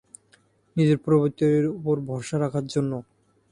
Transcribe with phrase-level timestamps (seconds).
[0.75, 2.91] নিজের প্রবৃত্তির ওপর ভরসা রাখার জন্য।